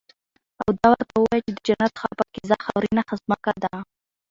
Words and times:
او 0.61 0.69
دا 0.79 0.87
ورته 0.93 1.13
ووايه 1.17 1.41
چې 1.45 1.51
د 1.55 1.59
جنت 1.67 1.93
ښه 2.01 2.09
پاکيزه 2.19 2.55
خاورينه 2.65 3.01
زمکه 3.21 3.51
ده 3.63 3.73